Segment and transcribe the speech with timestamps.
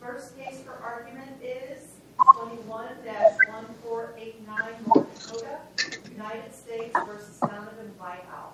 [0.00, 5.58] First case for argument is 21-1489 North Dakota,
[6.10, 7.00] United States v.
[7.46, 8.48] Donavan Whiteowl.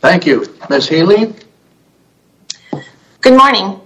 [0.00, 0.44] Thank you.
[0.68, 0.90] Ms.
[0.90, 1.32] Healy?
[3.22, 3.80] Good morning.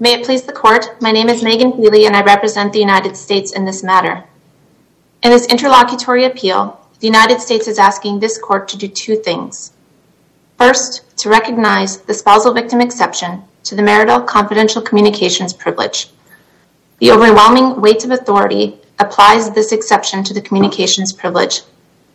[0.00, 3.16] May it please the court, my name is Megan Healy and I represent the United
[3.16, 4.24] States in this matter.
[5.22, 9.70] In this interlocutory appeal, the United States is asking this court to do two things.
[10.58, 16.08] First, to recognize the spousal victim exception to the marital confidential communications privilege.
[17.00, 21.62] The overwhelming weight of authority applies this exception to the communications privilege.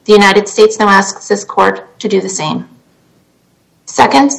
[0.05, 2.69] The United States now asks this court to do the same.
[3.85, 4.31] Second,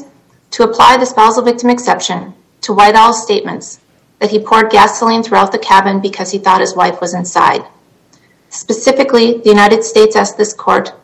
[0.52, 2.32] to apply the spousal victim exception
[2.62, 3.80] to White Owl's statements
[4.18, 7.62] that he poured gasoline throughout the cabin because he thought his wife was inside.
[8.48, 10.94] Specifically, the United States asked this court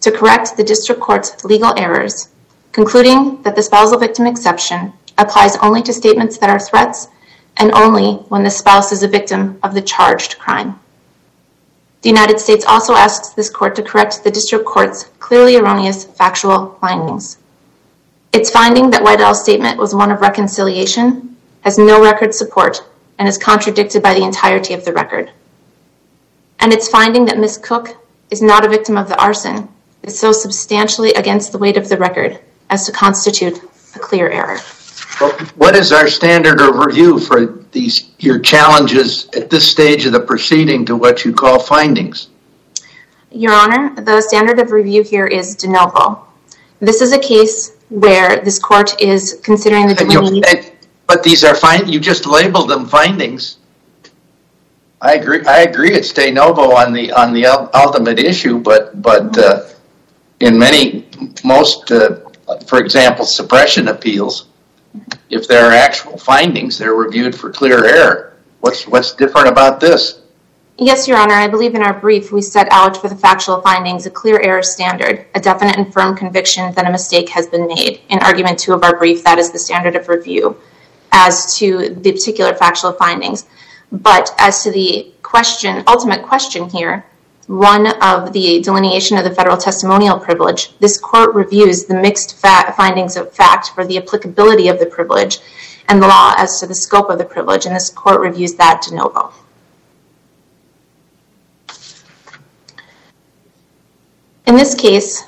[0.00, 2.28] to correct the district court's legal errors,
[2.72, 7.08] concluding that the spousal victim exception applies only to statements that are threats
[7.56, 10.78] and only when the spouse is a victim of the charged crime.
[12.02, 16.76] The United States also asks this court to correct the district court's clearly erroneous factual
[16.80, 17.38] findings.
[18.32, 22.82] Its finding that White Owl's statement was one of reconciliation has no record support
[23.18, 25.30] and is contradicted by the entirety of the record.
[26.58, 27.58] And its finding that Ms.
[27.58, 27.96] Cook
[28.30, 29.68] is not a victim of the arson
[30.02, 33.62] is so substantially against the weight of the record as to constitute
[33.94, 34.58] a clear error.
[35.56, 40.20] What is our standard of review for these your challenges at this stage of the
[40.20, 42.28] proceeding to what you call findings?
[43.30, 46.26] Your Honor, the standard of review here is de novo.
[46.80, 50.72] This is a case where this court is considering the...
[51.06, 53.58] But these are findings, you just labeled them findings.
[55.00, 59.66] I agree i agree it's de novo on the on the ultimate issue, but uh,
[60.42, 61.06] in many,
[61.44, 62.16] most, uh,
[62.66, 64.46] for example, suppression appeals,
[65.30, 68.36] if there are actual findings, they're reviewed for clear error.
[68.60, 70.20] What's what's different about this?
[70.78, 74.06] Yes, Your Honor, I believe in our brief we set out for the factual findings
[74.06, 78.00] a clear error standard, a definite and firm conviction that a mistake has been made.
[78.08, 80.56] In argument two of our brief, that is the standard of review
[81.12, 83.46] as to the particular factual findings.
[83.92, 87.04] But as to the question, ultimate question here,
[87.46, 93.16] one of the delineation of the federal testimonial privilege, this court reviews the mixed findings
[93.16, 95.38] of fact for the applicability of the privilege
[95.88, 98.82] and the law as to the scope of the privilege, and this court reviews that
[98.88, 99.32] de novo.
[104.46, 105.24] In this case,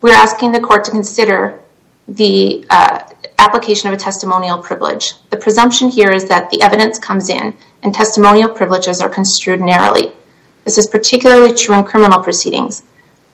[0.00, 1.60] we're asking the court to consider
[2.08, 3.00] the uh,
[3.38, 5.14] application of a testimonial privilege.
[5.30, 10.12] The presumption here is that the evidence comes in and testimonial privileges are construed narrowly.
[10.64, 12.82] This is particularly true in criminal proceedings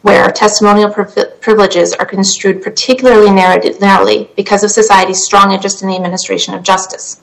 [0.02, 6.54] where testimonial privileges are construed particularly narrowly because of society's strong interest in the administration
[6.54, 7.20] of justice.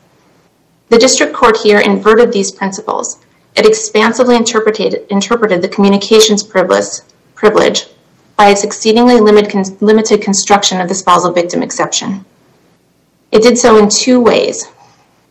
[0.90, 3.20] The district court here inverted these principles.
[3.56, 7.88] It expansively interpreted interpreted the communications privilege
[8.36, 12.24] by its exceedingly limited construction of the spousal victim exception.
[13.32, 14.68] It did so in two ways.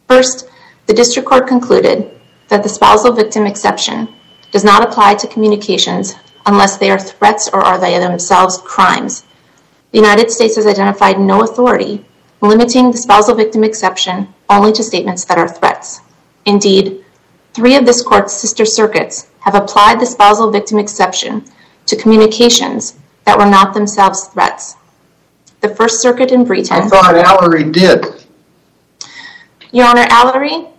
[0.08, 0.50] First,
[0.86, 2.10] the district court concluded
[2.48, 4.08] that the spousal victim exception
[4.56, 6.14] does not apply to communications
[6.46, 9.26] unless they are threats or are they themselves crimes.
[9.92, 12.06] The United States has identified no authority
[12.40, 16.00] limiting the spousal victim exception only to statements that are threats.
[16.46, 17.04] Indeed,
[17.52, 21.44] three of this court's sister circuits have applied the spousal victim exception
[21.84, 24.76] to communications that were not themselves threats.
[25.60, 26.84] The First Circuit in Breton...
[26.84, 28.06] I thought Allery did.
[29.70, 30.70] Your Honor, Allery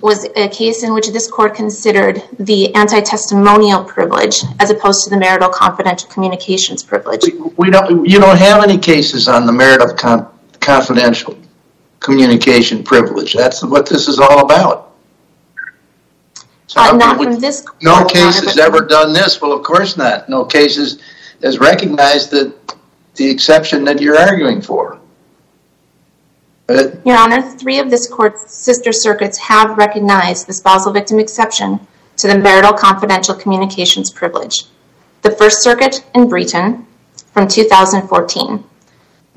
[0.00, 5.16] was a case in which this court considered the anti-testimonial privilege as opposed to the
[5.16, 7.22] marital confidential communications privilege.
[7.56, 9.94] We don't, You don't have any cases on the marital
[10.60, 11.38] confidential
[12.00, 13.34] communication privilege.
[13.34, 14.92] That's what this is all about.
[16.76, 19.40] No case has ever done this.
[19.40, 20.28] Well, of course not.
[20.28, 20.98] No case
[21.42, 22.52] has recognized the
[23.18, 24.98] exception that you're arguing for.
[26.68, 31.78] Your Honor, three of this court's sister circuits have recognized the spousal victim exception
[32.16, 34.64] to the marital confidential communications privilege.
[35.22, 36.86] The First Circuit in Breton
[37.32, 38.64] from 2014.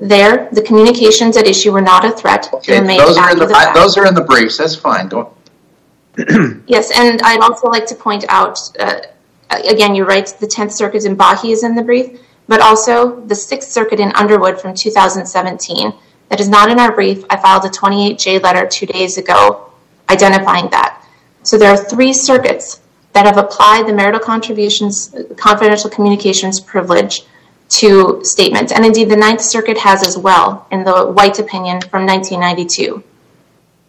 [0.00, 2.48] There, the communications at issue were not a threat.
[2.52, 4.56] Those are in the briefs.
[4.58, 5.10] That's fine.
[6.66, 9.02] Yes, and I'd also like to point out, uh,
[9.50, 13.36] again, you're right, the Tenth Circuit in Bahe is in the brief, but also the
[13.36, 15.92] Sixth Circuit in Underwood from 2017.
[16.28, 17.24] That is not in our brief.
[17.30, 19.70] I filed a 28-J letter two days ago
[20.08, 21.04] identifying that.
[21.42, 22.80] So there are three circuits
[23.12, 27.22] that have applied the marital contributions, confidential communications privilege
[27.68, 28.72] to statements.
[28.72, 33.02] And indeed, the Ninth Circuit has as well in the White opinion from 1992.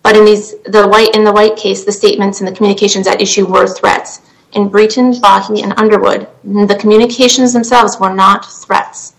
[0.01, 3.21] But in these, the White in the White case, the statements and the communications at
[3.21, 4.21] issue were threats.
[4.53, 9.13] In Breton, Bahe, and Underwood, the communications themselves were not threats.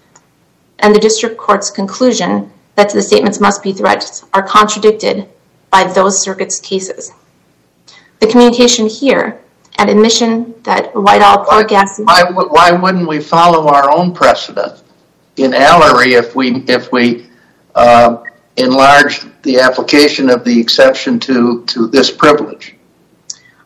[0.78, 5.28] And the district court's conclusion that the statements must be threats are contradicted
[5.70, 7.12] by those circuits' cases.
[8.20, 9.40] The communication here,
[9.78, 11.98] an admission that White Owl poured gas...
[11.98, 14.82] Why why wouldn't we follow our own precedent
[15.36, 17.28] in Allery if we if we
[17.74, 18.22] uh,
[18.56, 22.76] enlarge the application of the exception to to this privilege?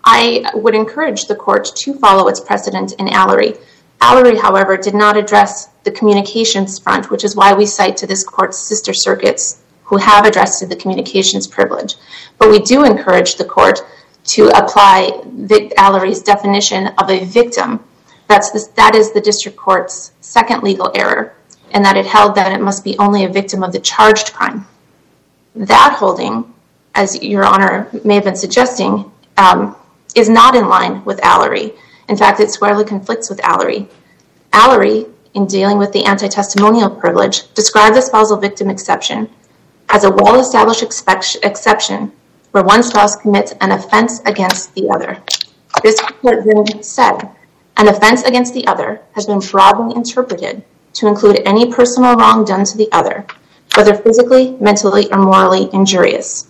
[0.05, 3.59] I would encourage the court to follow its precedent in Allery.
[4.01, 8.25] Allery, however, did not address the communications front, which is why we cite to this
[8.25, 11.96] court's sister circuits who have addressed the communications privilege.
[12.38, 13.81] But we do encourage the court
[14.25, 15.22] to apply
[15.76, 17.84] Allery's definition of a victim.
[18.28, 21.34] That is the district court's second legal error,
[21.72, 24.66] and that it held that it must be only a victim of the charged crime.
[25.54, 26.52] That holding,
[26.94, 29.76] as your honor may have been suggesting, um,
[30.14, 31.76] is not in line with Allery.
[32.08, 33.88] In fact, it squarely conflicts with Allery.
[34.52, 39.28] Allery, in dealing with the anti-testimonial privilege, described the spousal victim exception
[39.90, 40.82] as a well-established
[41.42, 42.12] exception
[42.52, 45.20] where one spouse commits an offense against the other.
[45.82, 47.28] This court then said,
[47.76, 50.64] an offense against the other has been broadly interpreted
[50.94, 53.26] to include any personal wrong done to the other,
[53.76, 56.46] whether physically, mentally, or morally injurious.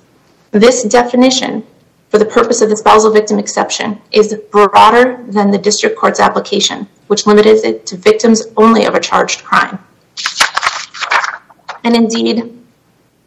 [0.50, 1.66] This definition,
[2.14, 6.86] for the purpose of the spousal victim exception, is broader than the district court's application,
[7.08, 9.80] which limited it to victims only of a charged crime.
[11.82, 12.56] And indeed,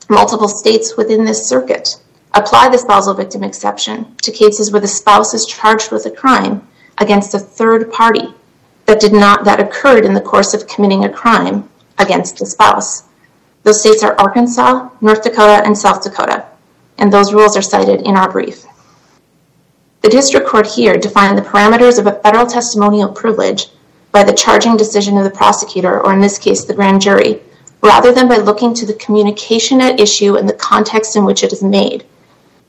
[0.07, 1.97] multiple states within this circuit
[2.33, 6.65] apply the spousal victim exception to cases where the spouse is charged with a crime
[6.97, 8.33] against a third party
[8.85, 13.03] that did not that occurred in the course of committing a crime against the spouse.
[13.63, 16.45] Those states are Arkansas, North Dakota, and South Dakota,
[16.97, 18.65] and those rules are cited in our brief.
[20.01, 23.67] The district court here defined the parameters of a federal testimonial privilege
[24.11, 27.41] by the charging decision of the prosecutor, or in this case, the grand jury,
[27.81, 31.51] rather than by looking to the communication at issue and the context in which it
[31.51, 32.05] is made.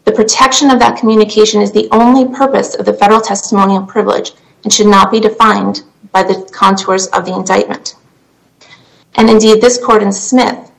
[0.05, 4.33] The protection of that communication is the only purpose of the federal testimonial privilege
[4.65, 5.83] and should not be defined
[6.13, 7.95] by the contours of the indictment.
[9.15, 10.71] And indeed, this court in Smith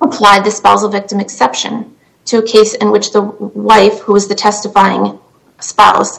[0.00, 1.94] applied the spousal victim exception
[2.26, 5.18] to a case in which the wife, who was the testifying
[5.60, 6.18] spouse,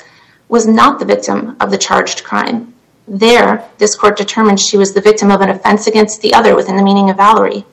[0.50, 2.74] was not the victim of the charged crime.
[3.08, 6.78] There, this court determined she was the victim of an offense against the other within
[6.78, 7.64] the meaning of Allery,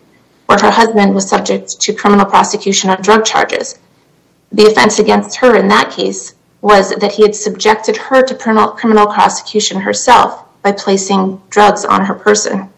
[0.46, 3.78] where her husband was subject to criminal prosecution on drug charges.
[4.50, 9.06] The offense against her in that case was that he had subjected her to criminal
[9.06, 12.68] prosecution herself by placing drugs on her person.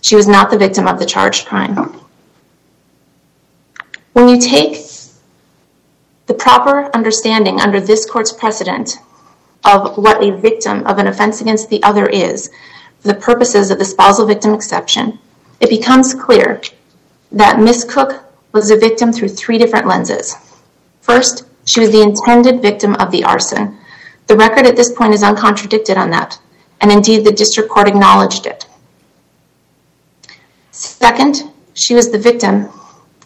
[0.00, 2.00] She was not the victim of the charged crime.
[4.12, 4.76] When you take
[6.26, 8.98] the proper understanding under this court's precedent
[9.64, 12.50] of what a victim of an offense against the other is
[13.00, 15.18] for the purposes of the spousal victim exception,
[15.60, 16.60] it becomes clear
[17.32, 17.84] that Ms.
[17.88, 20.34] Cook was a victim through three different lenses.
[21.00, 23.78] First, she was the intended victim of the arson.
[24.26, 26.38] The record at this point is uncontradicted on that,
[26.80, 28.66] and indeed, the district court acknowledged it.
[30.70, 32.68] Second, she was the victim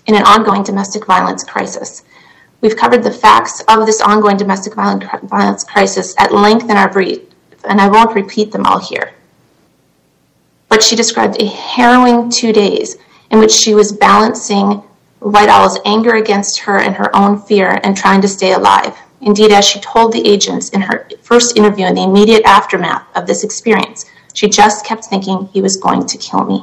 [0.06, 2.02] in an ongoing domestic violence crisis.
[2.60, 7.20] We've covered the facts of this ongoing domestic violence crisis at length in our brief,
[7.64, 9.14] and I won't repeat them all here.
[10.68, 12.96] But she described a harrowing two days
[13.30, 14.82] in which she was balancing
[15.20, 18.96] White Owl's anger against her and her own fear and trying to stay alive.
[19.22, 23.26] Indeed, as she told the agents in her first interview in the immediate aftermath of
[23.26, 26.62] this experience, she just kept thinking he was going to kill me.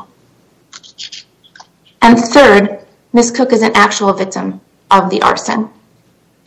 [2.01, 3.31] And third, Ms.
[3.31, 5.69] Cook is an actual victim of the arson.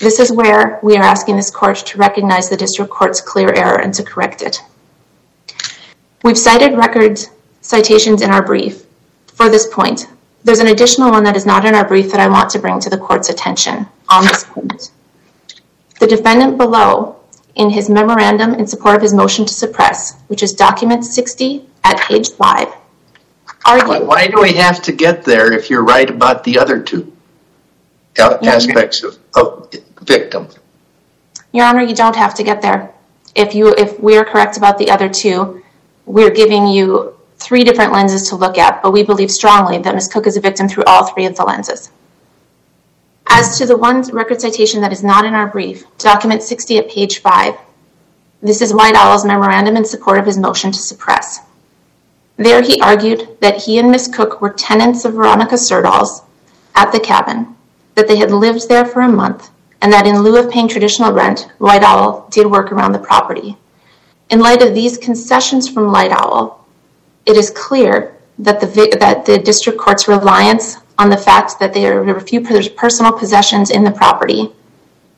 [0.00, 3.82] This is where we are asking this court to recognize the district court's clear error
[3.82, 4.62] and to correct it.
[6.24, 7.20] We've cited record
[7.60, 8.86] citations in our brief
[9.26, 10.06] for this point.
[10.42, 12.80] There's an additional one that is not in our brief that I want to bring
[12.80, 14.90] to the court's attention on this point.
[15.98, 17.16] The defendant below,
[17.56, 22.00] in his memorandum in support of his motion to suppress, which is document 60 at
[22.00, 22.68] page 5,
[23.66, 24.08] argued...
[24.08, 27.12] Why do we have to get there if you're right about the other two
[28.18, 29.04] aspects
[29.34, 29.70] of
[30.10, 30.48] victim?
[31.52, 32.92] Your Honor, you don't have to get there.
[33.34, 35.62] If you if we are correct about the other two,
[36.04, 40.08] we're giving you three different lenses to look at, but we believe strongly that Ms.
[40.08, 41.90] Cook is a victim through all three of the lenses.
[43.28, 46.90] As to the one record citation that is not in our brief, document 60 at
[46.90, 47.54] page 5,
[48.42, 51.40] this is White Owl's memorandum in support of his motion to suppress.
[52.36, 54.10] There he argued that he and Ms.
[54.12, 56.22] Cook were tenants of Veronica Serdal's
[56.74, 57.54] at the cabin,
[57.94, 59.50] that they had lived there for a month
[59.82, 63.56] and that in lieu of paying traditional rent, White Owl did work around the property.
[64.30, 66.66] In light of these concessions from White Owl,
[67.26, 72.20] it is clear that the district court's reliance on the fact that there were a
[72.20, 74.52] few personal possessions in the property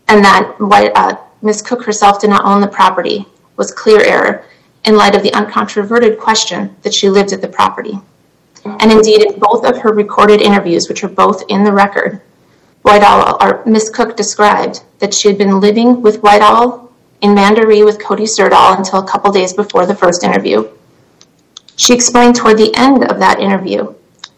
[0.09, 1.63] and that uh, Ms.
[1.63, 3.27] Cook herself did not own the property
[3.57, 4.45] was clear error
[4.85, 7.99] in light of the uncontroverted question that she lived at the property.
[8.65, 12.21] And indeed, in both of her recorded interviews, which are both in the record,
[12.85, 13.91] Ms.
[13.95, 18.77] Cook described that she had been living with White Owl in Mandaree with Cody Serdal
[18.77, 20.69] until a couple days before the first interview.
[21.77, 23.95] She explained toward the end of that interview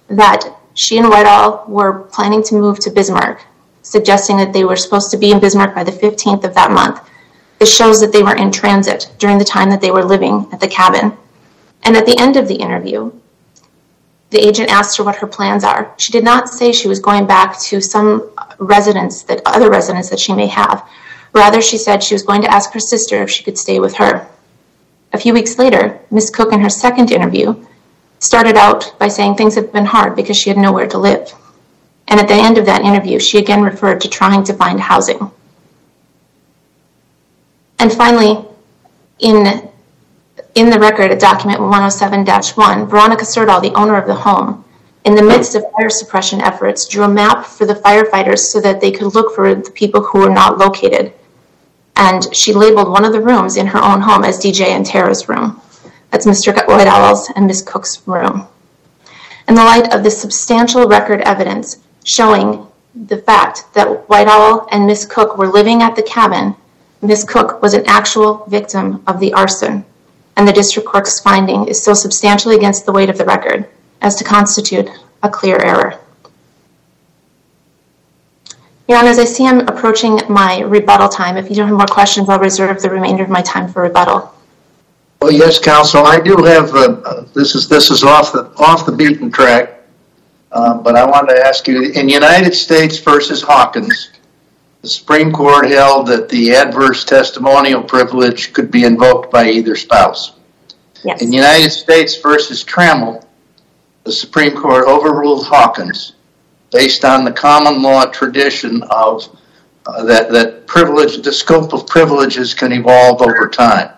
[0.09, 3.45] that she and White Owl were planning to move to Bismarck,
[3.83, 7.01] suggesting that they were supposed to be in Bismarck by the 15th of that month.
[7.59, 10.61] This shows that they were in transit during the time that they were living at
[10.61, 11.17] the cabin.
[11.83, 13.13] And at the end of the interview,
[14.35, 15.95] the agent asked her what her plans are.
[15.97, 20.19] She did not say she was going back to some residence, that other residence that
[20.19, 20.85] she may have.
[21.33, 23.95] Rather, she said she was going to ask her sister if she could stay with
[23.95, 24.26] her.
[25.12, 26.31] A few weeks later, Ms.
[26.31, 27.55] Cook in her second interview
[28.19, 31.33] started out by saying things have been hard because she had nowhere to live.
[32.09, 35.31] And at the end of that interview, she again referred to trying to find housing.
[37.79, 38.45] And finally,
[39.21, 39.71] in
[40.54, 44.64] the record at document 107-1, Veronica Serdal, the owner of the home,
[45.04, 48.80] in the midst of fire suppression efforts, drew a map for the firefighters so that
[48.80, 51.12] they could look for the people who were not located.
[51.96, 55.28] And she labeled one of the rooms in her own home as DJ and Tara's
[55.28, 55.61] room.
[56.11, 56.54] That's Mr.
[56.66, 57.62] White Owl's and Ms.
[57.62, 58.46] Cook's room.
[59.46, 64.87] In the light of the substantial record evidence showing the fact that White Owl and
[64.87, 65.04] Ms.
[65.06, 66.54] Cook were living at the cabin,
[67.02, 67.25] Ms.
[67.25, 69.84] Cook was an actual victim of the arson.
[70.37, 73.69] And the district court's finding is so substantially against the weight of the record
[74.00, 74.91] as to constitute
[75.23, 75.99] a clear error.
[78.88, 81.87] Your Honor, as I see I'm approaching my rebuttal time, if you don't have more
[81.87, 84.35] questions, I'll reserve the remainder of my time for rebuttal.
[85.23, 86.05] Well, yes, counsel.
[86.05, 89.81] I do have, uh, this is this is off the off the beaten track,
[90.53, 94.11] uh, but I wanted to ask you, in United States versus Hawkins,
[94.85, 100.33] the Supreme Court held that the adverse testimonial privilege could be invoked by either spouse.
[101.21, 103.25] In United States versus Trammel,
[104.05, 106.12] the Supreme Court overruled Hawkins
[106.71, 109.35] based on the common law tradition of
[109.87, 113.91] uh, that that privilege, the scope of privileges can evolve over time.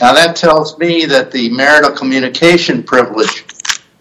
[0.00, 3.44] Now, that tells me that the marital communication privilege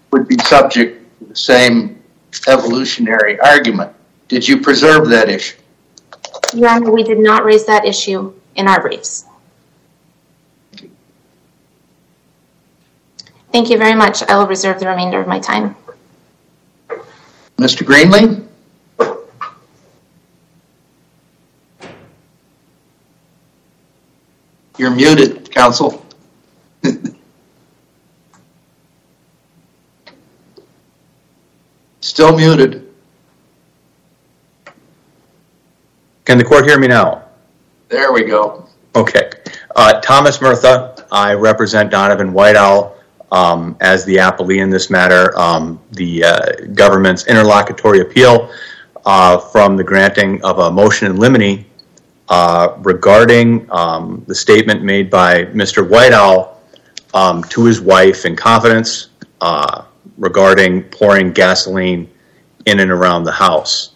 [0.09, 2.01] would be subject to the same
[2.47, 3.91] evolutionary argument.
[4.27, 5.57] Did you preserve that issue?
[6.53, 9.25] Your Honor, we did not raise that issue in our briefs.
[13.51, 14.23] Thank you very much.
[14.23, 15.75] I will reserve the remainder of my time.
[17.57, 17.85] Mr.
[17.85, 18.47] Greenlee?
[24.77, 26.03] You're muted, counsel.
[32.01, 32.82] Still muted.
[36.33, 37.25] Can the court hear me now?
[37.89, 38.67] There we go.
[38.95, 39.29] Okay.
[39.75, 41.05] Uh, Thomas Murtha.
[41.11, 42.97] I represent Donavan White Owl
[43.31, 45.37] um, as the appellee in this matter.
[45.37, 48.51] Um, the uh, government's interlocutory appeal
[49.05, 51.65] uh, from the granting of a motion in limine
[52.79, 55.87] regarding um, the statement made by Mr.
[55.87, 56.59] White Owl
[57.49, 59.09] to his wife in confidence
[60.17, 62.09] regarding pouring gasoline
[62.65, 63.91] in and around the house.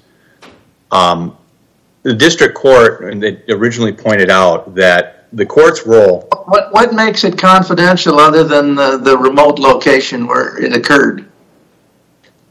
[2.07, 3.01] The district court
[3.49, 6.25] originally pointed out that the court's role...
[6.45, 11.29] What makes it confidential other than the remote location where it occurred?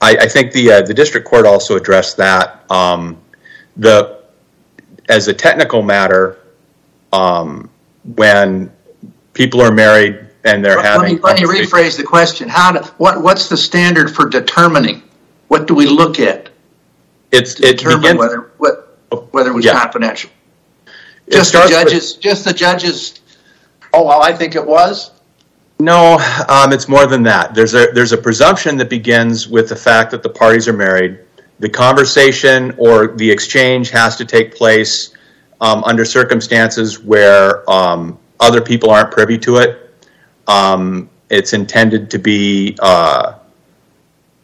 [0.03, 2.71] I think uh, the district court also addressed that.
[2.71, 3.17] Um,
[5.09, 6.39] as a technical matter,
[7.15, 7.71] um,
[8.15, 8.71] when
[9.33, 11.19] people are married and they're having...
[11.23, 12.51] Let me rephrase the question.
[12.99, 15.03] What's the standard for determining?
[15.49, 16.51] What do we look at
[17.55, 18.19] determine
[19.33, 20.31] whether it was confidential?
[21.31, 22.15] Just the judges...
[22.15, 23.21] Just the judges.
[23.93, 25.11] Oh, well, I think it was?
[25.79, 26.19] No,
[26.49, 27.55] um, it's more than that.
[27.55, 27.75] There's
[28.13, 31.21] a presumption that begins with the fact that the parties are married.
[31.59, 35.15] The conversation or the exchange has to take place
[35.61, 39.83] um, under circumstances where um, other people aren't privy to it.
[41.29, 43.35] It's intended to be uh,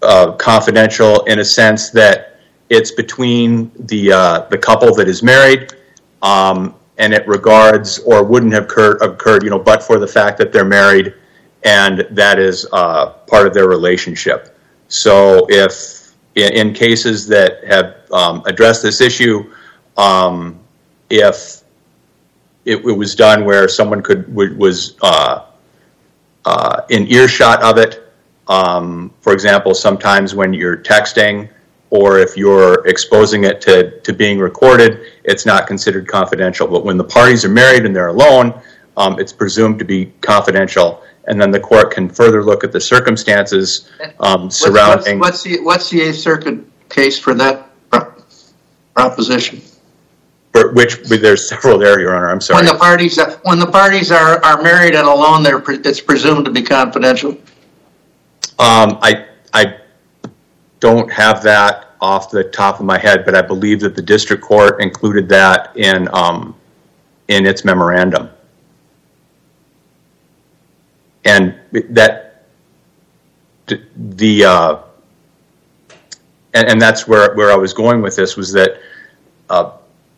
[0.02, 2.31] uh, confidential in a sense that
[2.76, 4.08] it's between the
[4.50, 5.74] the couple that is married
[6.22, 10.64] and it regards or wouldn't have occurred you know, but for the fact that they're
[10.64, 11.14] married
[11.64, 14.56] and that is part of their relationship.
[14.88, 16.02] So if
[16.34, 19.52] in, in cases that have um, addressed this issue,
[19.96, 20.58] um,
[21.10, 21.62] if
[22.64, 25.46] it, it was done where someone could was uh,
[26.44, 27.98] uh, in earshot of it.
[28.48, 31.48] Um, for example, sometimes when you're texting
[31.92, 36.66] or if you're exposing it to, to being recorded, it's not considered confidential.
[36.66, 38.58] But when the parties are married and they're alone,
[38.96, 41.02] um, it's presumed to be confidential.
[41.26, 45.18] And then the court can further look at the circumstances um, surrounding.
[45.18, 47.68] What's, what's, the what's the Eighth Circuit case for that
[48.94, 49.60] proposition?
[50.54, 52.30] For which there's several there, Your Honor.
[52.30, 52.64] I'm sorry.
[52.64, 56.50] When the parties when the parties are, are married and alone, they're it's presumed to
[56.50, 57.32] be confidential.
[58.58, 59.81] Um, I I
[60.82, 64.42] don't have that off the top of my head, but I believe that the district
[64.42, 66.56] court included that in um,
[67.28, 68.28] in its memorandum,
[71.24, 71.54] and
[71.90, 72.46] that
[73.66, 74.78] the uh,
[76.52, 78.80] and, that's where where I was going with this was that.
[79.48, 79.72] Uh,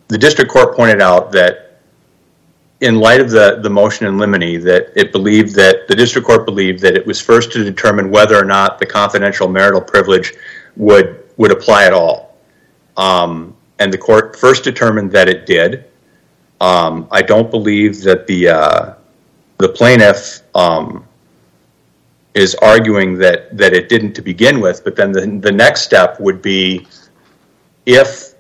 [0.08, 1.80] the district court pointed out that
[2.82, 6.44] in light of the, the motion in limine that it believed that the district court
[6.44, 10.34] believed that it was first to determine whether or not the confidential marital privilege
[10.76, 12.36] would would apply at all.
[12.96, 15.84] Um, and the court first determined that it did.
[16.60, 18.94] Um, I don't believe that the uh,
[19.58, 21.04] the plaintiff um,
[22.34, 26.42] is arguing that that it didn't to begin with, but then the, next step would
[26.42, 26.86] be
[27.86, 28.34] if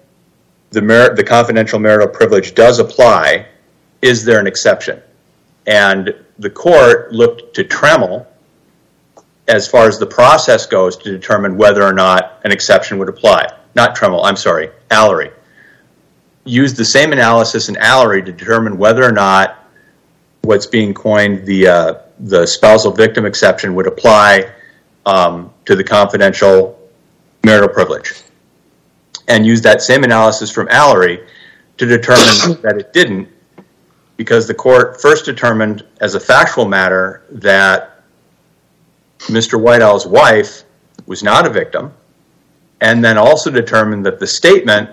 [0.70, 3.46] the, mar- the confidential marital privilege does apply,
[4.02, 5.00] is there an exception?
[5.66, 8.26] And the court looked to Trammel
[9.46, 13.46] as far as the process goes to determine whether or not an exception would apply.
[13.74, 15.32] Not Trammel, I'm sorry, Allery.
[16.44, 19.64] Used the same analysis in Allery to determine whether or not
[20.42, 24.52] what's being coined the uh, the spousal victim exception would apply
[25.06, 26.78] um, to the confidential
[27.42, 28.12] marital privilege
[29.28, 31.26] and used that same analysis from Allery
[31.78, 33.28] to determine that it didn't
[34.16, 37.93] because the court first determined as a factual matter that
[39.20, 39.60] Mr.
[39.60, 40.64] White Owl's wife
[41.06, 41.92] was not a victim
[42.80, 44.90] and then also determined that the statement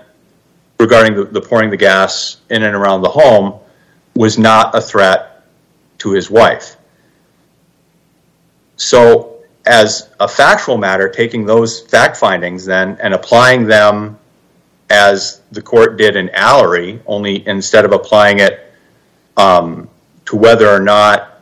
[0.78, 3.60] regarding the, pouring the gas in and around the home
[4.14, 5.44] was not a threat
[5.98, 6.76] to his wife.
[8.76, 14.18] So as a factual matter, taking those fact findings then and applying them
[14.90, 18.72] as the court did in Allery, only instead of applying it
[19.36, 19.88] um,
[20.26, 21.40] to whether or not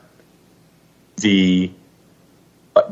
[1.17, 1.71] the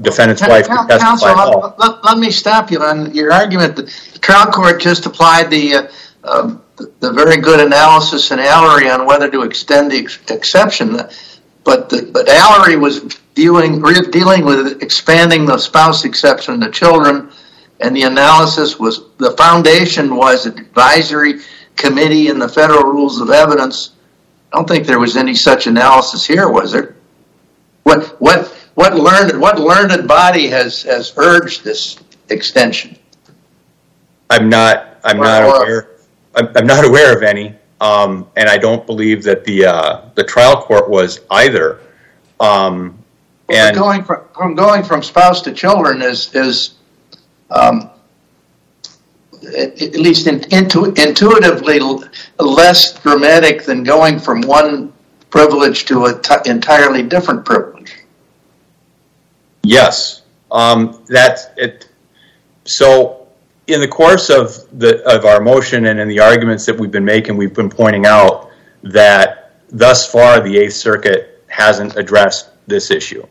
[0.01, 1.75] defendant's wife could testify at all.
[2.05, 3.77] Let, me stop you on your argument.
[3.77, 5.91] The trial court just applied the,
[6.25, 6.57] uh,
[7.01, 10.97] the very good analysis in Allery on whether to extend the exception.
[11.65, 17.31] But, the, but Allery was viewing, dealing with expanding the spouse exception to children
[17.81, 21.41] and the analysis was the foundation was an advisory
[21.77, 23.93] committee in the federal rules of evidence.
[24.53, 26.97] I don't think there was any such analysis here, was there?
[27.85, 28.21] What
[28.79, 32.97] what learned what learned body has has urged this extension?
[34.31, 35.97] I'm not I'm not aware
[36.37, 40.23] I'm, I'm not aware of any, um, and I don't believe that the uh, the
[40.23, 41.81] trial court was either.
[42.39, 42.97] Um,
[43.49, 46.77] and going from, from going from spouse to children is is
[47.51, 47.91] um,
[49.57, 51.81] at, at least in, intu- intuitively
[52.39, 54.93] less dramatic than going from one
[55.31, 57.78] privilege to an t- entirely different privilege.
[59.63, 61.89] Yes, um, that's it.
[62.65, 63.29] So,
[63.67, 67.05] in the course of the of our motion and in the arguments that we've been
[67.05, 68.51] making, we've been pointing out
[68.83, 73.27] that thus far the Eighth Circuit hasn't addressed this issue.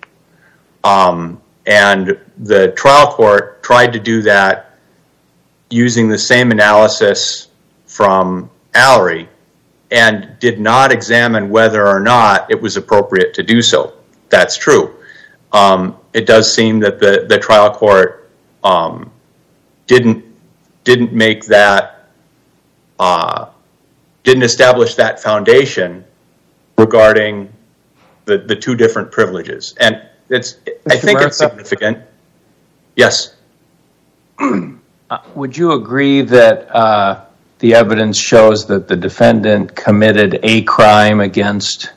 [0.83, 4.77] Um, and the trial court tried to do that
[5.69, 7.49] using the same analysis
[7.85, 9.27] from Allery
[9.91, 13.93] and did not examine whether or not it was appropriate to do so.
[14.29, 14.95] That's true.
[16.17, 18.31] It does seem that the, the trial court
[18.63, 19.11] um,
[19.85, 20.25] didn't
[20.83, 22.09] didn't make that
[22.97, 23.49] uh,
[24.23, 26.03] didn't establish that foundation
[26.75, 27.53] regarding
[28.25, 29.75] the, the two different privileges.
[29.79, 30.57] And it's,
[30.89, 31.99] I think it's significant.
[32.95, 33.35] Yes.
[34.39, 37.25] Uh, would you agree that uh,
[37.59, 41.93] the evidence shows that the defendant committed a crime against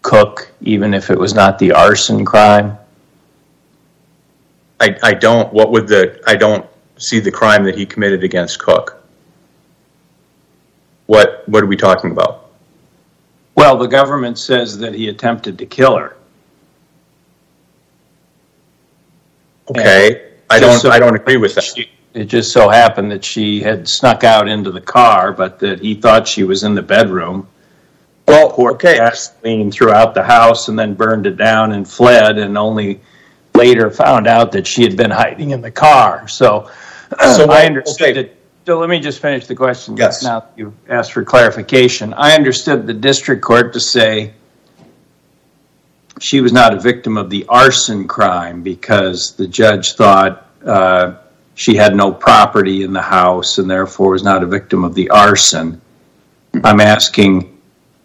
[0.00, 2.78] Cook, even if it was not the arson crime?
[4.80, 5.52] I, I don't.
[5.52, 6.20] What would the?
[6.26, 9.02] I don't see the crime that he committed against Cook.
[11.06, 12.50] What What are we talking about?
[13.54, 16.16] Well, the government says that he attempted to kill her.
[19.70, 20.84] Okay, I don't.
[20.86, 21.86] I don't agree with that.
[22.14, 25.94] it just so happened that she had snuck out into the car, but that he
[25.94, 27.48] thought she was in the bedroom.
[28.28, 33.00] Well, okay, gasoline throughout the house and then burned it down and fled and only
[33.58, 36.28] later found out that she had been hiding in the car.
[36.28, 36.70] So,
[37.18, 38.36] So, I understood it.
[38.66, 39.96] So let me just finish the question.
[39.96, 40.22] Yes.
[40.22, 42.12] Now you asked for clarification.
[42.12, 44.34] I understood the district court to say
[46.20, 51.14] she was not a victim of the arson crime because the judge thought uh,
[51.54, 55.10] she had no property in the house and therefore was not a victim of the
[55.10, 55.80] arson.
[56.62, 57.58] I'm asking,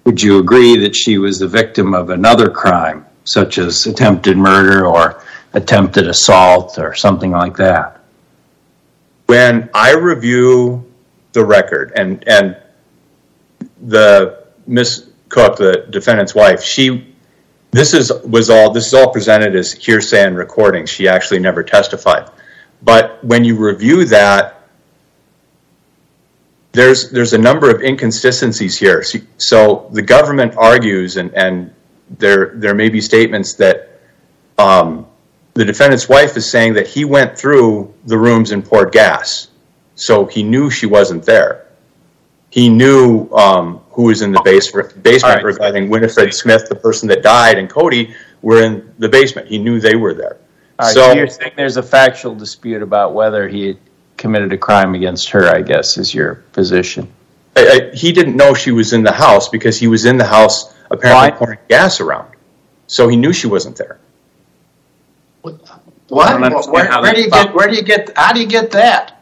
[0.05, 4.85] would you agree that she was the victim of another crime, such as attempted murder
[4.85, 5.22] or
[5.53, 8.03] attempted assault or something like that?
[9.33, 10.85] when I review
[11.31, 12.57] the record and
[13.81, 17.15] the Miss Cook, the defendant's wife, she
[17.71, 20.85] this is was all this is all presented as hearsay and recording.
[20.85, 22.29] She actually never testified.
[22.83, 24.67] But when you review that,
[26.73, 29.03] there's a number of inconsistencies here.
[29.37, 31.73] So, the government argues, and and
[32.19, 33.99] there there may be statements that
[34.59, 35.07] um,
[35.53, 39.49] the defendant's wife is saying that he went through the rooms and poured gas,
[39.95, 41.67] so he knew she wasn't there.
[42.49, 45.43] He knew um, who was in the base, basement right.
[45.43, 49.47] regarding Winifred Smith, the person that died, and Cody were in the basement.
[49.47, 50.37] He knew they were there.
[50.91, 53.77] So- you're saying there's a factual dispute about whether he
[54.17, 57.11] committed a crime against her, I guess, is your position.
[57.93, 61.37] He didn't know she was in the house because he was in the house apparently
[61.37, 62.33] pouring gas around.
[62.87, 63.99] So he knew she wasn't there.
[65.43, 65.61] What?
[66.09, 69.21] Where, where do you get, where do you get, how do you get that?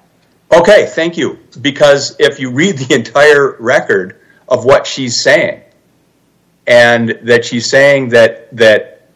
[0.52, 1.40] Okay, thank you.
[1.62, 5.62] Because if you read the entire record of what she's saying,
[6.68, 9.08] and that she's saying that that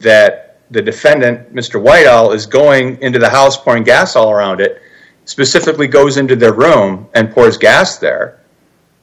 [0.00, 1.80] that the defendant, Mr.
[1.80, 4.82] White Owl, is going into the house pouring gas all around it,
[5.24, 8.40] specifically goes into their room and pours gas there,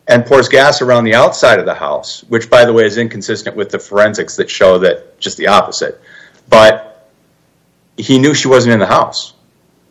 [0.07, 3.55] and pours gas around the outside of the house, which by the way is inconsistent
[3.55, 6.01] with the forensics that show that just the opposite.
[6.49, 6.96] But
[7.97, 9.33] he knew she wasn't in the house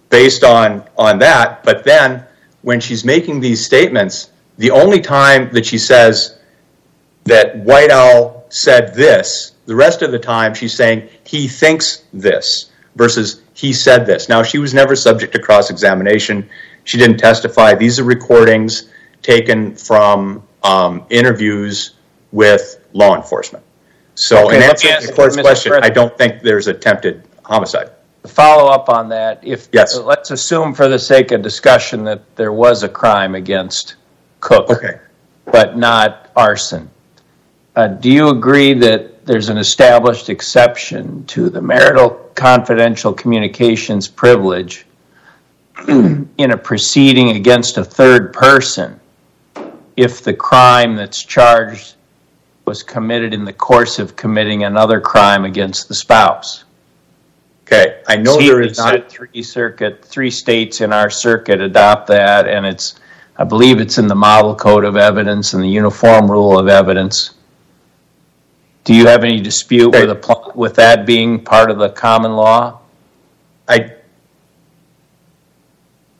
[0.08, 1.64] based on on that.
[1.64, 2.24] But then
[2.62, 6.38] when she's making these statements the only time that she says
[7.24, 12.70] that White Owl said this the rest of the time she's saying he thinks this
[12.94, 14.28] versus he said this.
[14.28, 16.48] Now she was never subject to cross-examination.
[16.84, 17.74] She didn't testify.
[17.74, 18.88] These are recordings
[19.22, 21.94] taken from um, interviews
[22.32, 23.64] with law enforcement.
[24.14, 27.90] So in let answer to the court's question i don't think there's attempted homicide
[28.26, 29.96] follow up on that, if Yes.
[29.96, 33.94] let's assume for the sake of discussion that there was a crime against
[34.40, 34.70] Cook,
[35.44, 36.90] but not arson.
[37.74, 44.86] Uh, do you agree that there's an established exception to the marital confidential communications privilege
[45.88, 49.00] in a proceeding against a third person
[49.96, 51.94] if the crime that's charged
[52.64, 56.64] was committed in the course of committing another crime against the spouse?
[57.66, 62.46] Okay, I know there is not, Three circuit, three states in our circuit adopt that,
[62.46, 63.00] and it's,
[63.37, 67.35] I believe it's in the model code of evidence and the uniform rule of evidence.
[68.85, 69.96] Do you have any dispute
[70.55, 72.79] with, that being part of the common law?
[73.66, 73.94] I,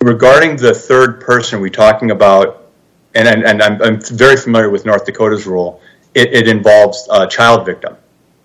[0.01, 2.67] regarding the third person we're talking about,
[3.15, 5.81] and, I'm, I'm very familiar with North Dakota's rule,
[6.13, 7.97] it, it involves a child victim,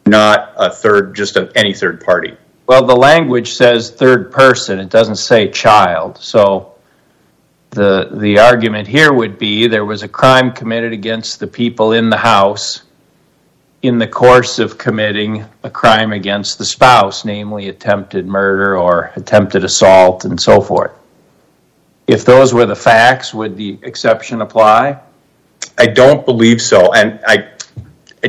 [0.06, 2.38] not a third, just a, any third party.
[2.67, 6.76] Well, the language says third person, it doesn't say child, so
[7.71, 12.10] the, the argument here would be there was a crime committed against the people in
[12.10, 12.84] the house
[13.82, 19.63] in the course of committing a crime against the spouse, namely attempted murder or attempted
[19.63, 20.91] assault and so forth.
[22.08, 25.00] If those were the facts, would the exception apply?
[25.78, 27.51] I don't believe so, and I,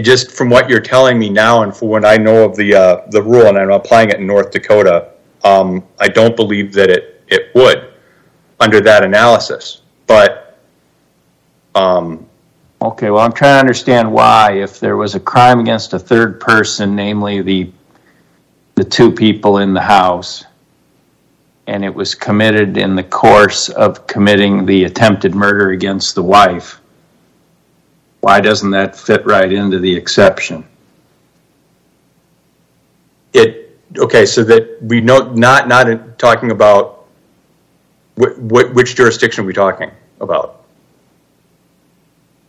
[0.00, 3.06] just from what you're telling me now, and for what I know of the uh,
[3.10, 5.10] the rule, and I'm applying it in North Dakota,
[5.44, 7.92] um, I don't believe that it it would
[8.60, 9.82] under that analysis.
[10.06, 10.58] But
[11.74, 12.26] um,
[12.82, 16.40] Okay, well, I'm trying to understand why, if there was a crime against a third
[16.40, 17.70] person, namely the,
[18.74, 20.44] the two people in the house,
[21.68, 26.80] and it was committed in the course of committing the attempted murder against the wife,
[28.22, 30.64] why doesn't that fit right into the exception?
[33.32, 37.06] it okay, so that we know not not in- talking about
[38.18, 40.64] wh- wh- which jurisdiction are we talking about?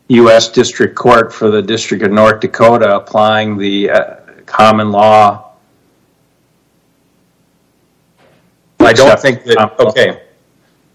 [0.09, 0.49] U.S.
[0.49, 5.51] District Court for the District of North Dakota applying the uh, common law.
[8.79, 10.21] I don't think that um, okay.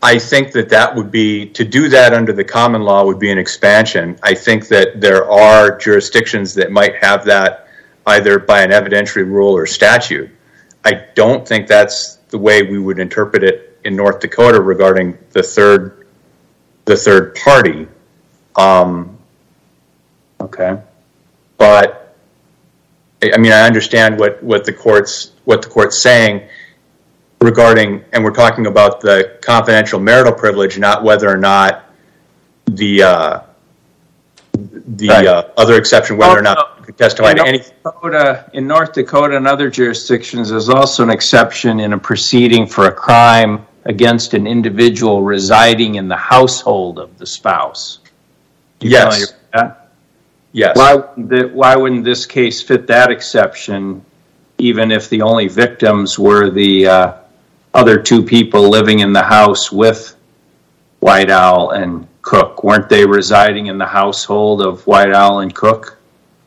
[0.01, 3.33] I think that that would be, to do that under the common law would be
[3.33, 4.19] an expansion.
[4.23, 7.69] I think that there are jurisdictions that might have that
[8.07, 10.31] either by an evidentiary rule or statute.
[10.85, 15.43] I don't think that's the way we would interpret it in North Dakota regarding the
[15.43, 16.07] third,
[16.85, 17.89] the third party.
[18.57, 19.17] Um,
[20.41, 20.81] Okay.
[21.57, 22.15] but
[23.21, 26.49] I mean, I understand what, what the court's, what the court's saying
[27.40, 31.85] regarding, and we're talking about the confidential marital privilege, not whether or not
[32.66, 33.40] the, uh,
[34.55, 35.27] the Right.
[35.27, 39.37] uh, other exception, whether or not testify to In any, North Dakota- In North Dakota
[39.37, 44.46] and other jurisdictions, there's also an exception in a proceeding for a crime against an
[44.46, 47.98] individual residing in the household of the spouse.
[48.81, 49.35] Yes,
[50.53, 50.77] yes.
[50.77, 54.03] Why, wouldn't why wouldn't this case fit that exception,
[54.59, 57.12] even if the only victims were the uh,
[57.74, 60.16] other two people living in the house with
[61.00, 62.64] White Owl and Cook?
[62.64, 65.98] Weren't they residing in the household of White Owl and Cook?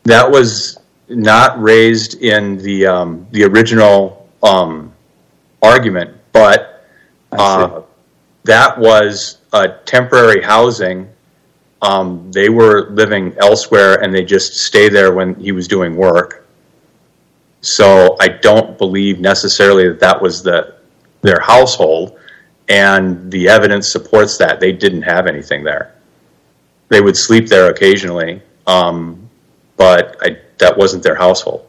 [0.03, 0.77] That was
[1.09, 4.93] not raised in the, um, the original, um,
[5.61, 6.87] argument, but,
[7.31, 7.81] uh,
[8.43, 11.07] that was a temporary housing.
[11.81, 16.47] Um, they were living elsewhere and they just stay there when he was doing work.
[17.61, 20.75] So I don't believe necessarily that that was the,
[21.21, 22.17] their household.
[22.69, 24.59] And the evidence supports that.
[24.59, 25.95] They didn't have anything there.
[26.89, 28.41] They would sleep there occasionally.
[28.67, 29.29] Um,
[29.77, 31.67] but I, that wasn't their household.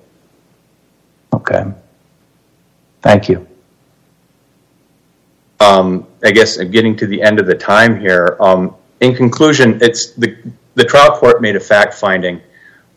[1.33, 1.65] Okay.
[3.01, 3.47] Thank you.
[5.61, 8.37] Um, I guess I'm getting to the end of the time here.
[8.41, 10.37] Um, in conclusion, it's the,
[10.75, 12.41] the trial court made a fact finding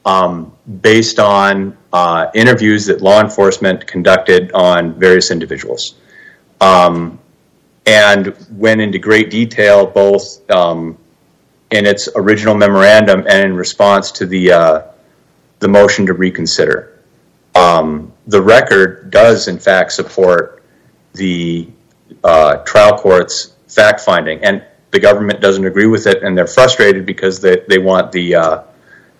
[0.05, 5.95] um, based on uh, interviews that law enforcement conducted on various individuals.
[6.61, 7.19] Um,
[7.85, 10.97] and went into great detail both um,
[11.71, 14.81] in its original memorandum and in response to the, uh,
[15.59, 16.99] the motion to reconsider.
[17.53, 20.63] Um, the record does, in fact, support
[21.13, 21.69] the
[22.23, 27.05] uh, trial court's fact finding, and the government doesn't agree with it, and they're frustrated
[27.05, 28.63] because they want the uh,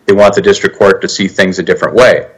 [0.06, 2.30] they want the district court to see things a different way.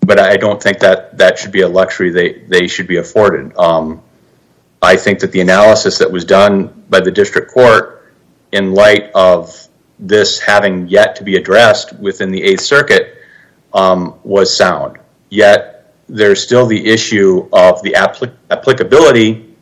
[0.00, 3.56] But I don't think that that should be a luxury they they should be afforded.
[3.56, 4.02] Um,
[4.80, 8.12] I think that the analysis that was done by the district court,
[8.52, 9.66] in light of
[9.98, 13.16] this having yet to be addressed within the Eighth Circuit,
[13.72, 14.98] um, was sound.
[15.30, 19.54] Yet there's still the issue of the applic- applicability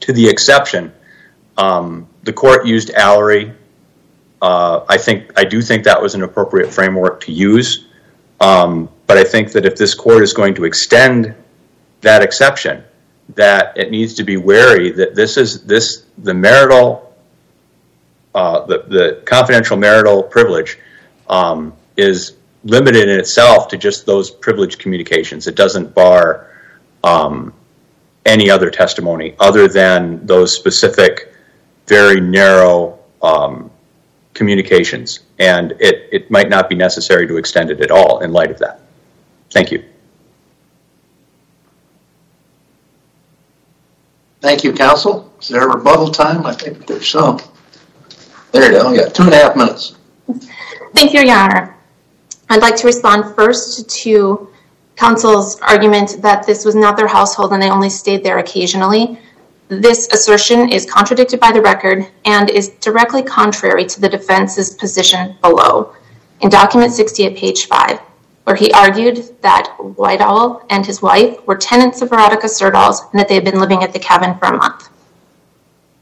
[0.00, 0.92] to the exception.
[1.56, 3.54] Um, the court used Allery.
[4.42, 7.86] Uh, I think I do think that was an appropriate framework to use,
[9.06, 11.34] but I think that if this court is going to extend
[12.00, 12.84] that exception,
[13.34, 17.14] that it needs to be wary that this is this the marital,
[18.34, 20.78] uh, the confidential marital privilege
[21.28, 25.46] um, is limited in itself to just those privileged communications.
[25.46, 26.50] It doesn't bar
[27.04, 27.52] um,
[28.24, 31.32] any other testimony other than those specific,
[31.86, 33.70] very narrow um,
[34.34, 35.20] communications.
[35.38, 38.80] And it might not be necessary to extend it at all in light of that.
[39.50, 39.84] Thank you.
[44.40, 45.32] Thank you, counsel.
[45.40, 46.46] Is there a rebuttal time?
[46.46, 47.40] I think there's some.
[48.52, 49.96] There you go, yeah, two and a half minutes.
[50.94, 51.76] Thank you, Your Honor.
[52.48, 54.48] I'd like to respond first to
[54.94, 59.18] counsel's argument that this was not their household and they only stayed there occasionally.
[59.68, 65.36] This assertion is contradicted by the record and is directly contrary to the defense's position
[65.42, 65.94] below.
[66.40, 68.00] In document 60 at page 5,
[68.46, 73.18] where he argued that White Owl and his wife were tenants of Veronica Serdals and
[73.18, 74.88] that they had been living at the cabin for a month.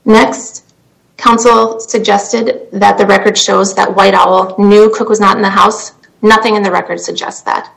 [0.05, 0.75] Next,
[1.17, 5.49] counsel suggested that the record shows that White Owl knew Cook was not in the
[5.49, 5.93] house.
[6.21, 7.73] Nothing in the record suggests that.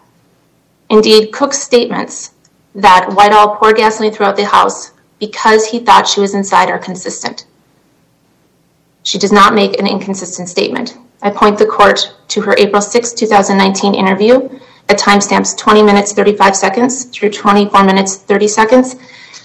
[0.90, 2.34] Indeed, Cook's statements
[2.76, 6.78] that White Owl poured gasoline throughout the house because he thought she was inside are
[6.78, 7.46] consistent.
[9.06, 10.98] She does not make an inconsistent statement.
[11.22, 14.50] I point the court to her April 6, 2019 interview
[14.90, 18.96] at timestamps 20 minutes 35 seconds through 24 minutes 30 seconds,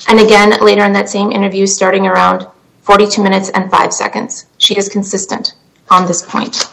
[0.09, 2.47] and again later in that same interview starting around
[2.83, 4.47] 42 minutes and 5 seconds.
[4.59, 5.55] She is consistent
[5.91, 6.69] on this point.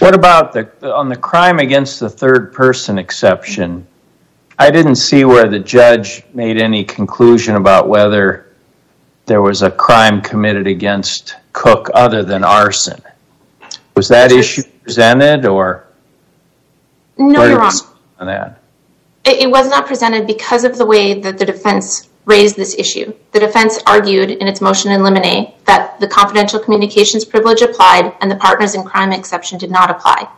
[0.00, 3.86] What about the, on the crime against the third person exception?
[4.58, 8.47] I didn't see where the judge made any conclusion about whether
[9.28, 13.00] there was a crime committed against Cook other than arson.
[13.94, 15.86] Was that issue presented or?
[17.18, 17.74] No, where Your did Honor.
[18.20, 18.60] it that?
[19.24, 23.12] It was not presented because of the way that the defense raised this issue.
[23.32, 28.30] The defense argued in its motion in limine that the confidential communications privilege applied and
[28.30, 30.28] the partners in crime exception did not apply.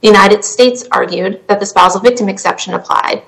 [0.00, 3.22] The United States argued that the spousal victim exception applied,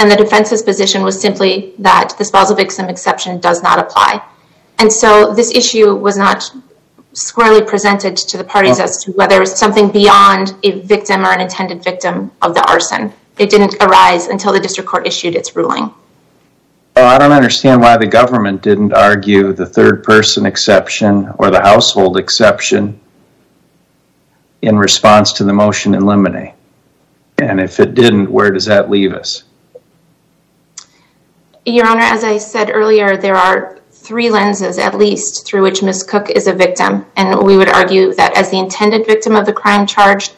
[0.00, 4.24] and the defense's position was simply that the spousal victim exception does not apply.
[4.78, 6.50] And so this issue was not
[7.12, 11.32] squarely presented to the parties as to whether it was something beyond a victim or
[11.32, 13.12] an intended victim of the arson.
[13.38, 15.92] It didn't arise until the district court issued its ruling.
[16.96, 21.60] Well, I don't understand why the government didn't argue the third person exception or the
[21.60, 22.98] household exception
[24.62, 26.54] in response to the motion in limine.
[27.36, 29.44] And if it didn't, where does that leave us?
[31.66, 36.02] Your Honor, as I said earlier, there are three lenses at least through which Ms.
[36.04, 37.04] Cook is a victim.
[37.16, 40.32] And we would argue that as the intended victim of the crime charged,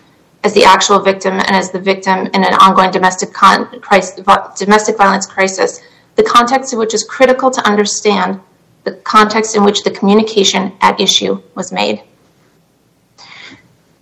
[0.44, 5.80] as the actual victim, and as the victim in an ongoing domestic domestic violence crisis,
[6.16, 8.40] the context of which is critical to understand
[8.82, 12.02] the context in which the communication at issue was made.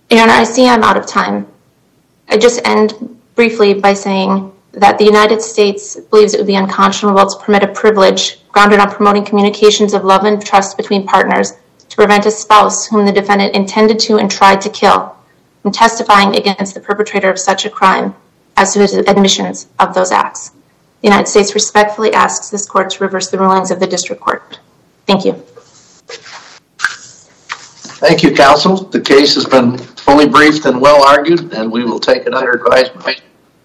[0.09, 1.45] Your Honor, I see I'm out of time.
[2.27, 7.25] I just end briefly by saying that the United States believes it would be unconscionable
[7.27, 11.53] to permit a privilege grounded on promoting communications of love and trust between partners
[11.89, 15.15] to prevent a spouse whom the defendant intended to and tried to kill
[15.61, 18.15] from testifying against the perpetrator of such a crime
[18.57, 20.51] as to his admissions of those acts.
[21.01, 24.59] The United States respectfully asks this court to reverse the rulings of the district court.
[25.05, 25.33] Thank you.
[28.01, 28.77] Thank you, counsel.
[28.77, 32.51] The case has been fully briefed and well argued, and we will take it under
[32.51, 33.21] advisement.